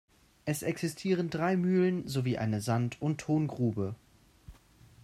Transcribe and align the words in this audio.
Es 0.45 0.63
existieren 0.63 1.29
drei 1.29 1.55
Mühlen, 1.55 2.07
sowie 2.07 2.39
eine 2.39 2.59
Sand- 2.59 2.99
und 3.03 3.21
Tongrube. 3.21 3.93